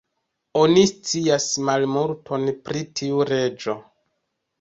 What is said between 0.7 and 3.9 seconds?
scias malmulton pri tiu reĝo.